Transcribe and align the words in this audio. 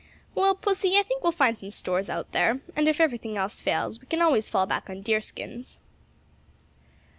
"Well, 0.33 0.55
pussy, 0.55 0.97
I 0.97 1.03
think 1.03 1.21
we'll 1.21 1.31
find 1.31 1.55
some 1.55 1.69
stores 1.69 2.09
out 2.09 2.31
there; 2.31 2.59
and 2.75 2.87
if 2.87 2.99
everything 2.99 3.37
else 3.37 3.59
fails 3.59 3.99
we 4.01 4.07
can 4.07 4.19
always 4.19 4.49
fall 4.49 4.65
back 4.65 4.89
on 4.89 5.01
deerskins." 5.01 5.77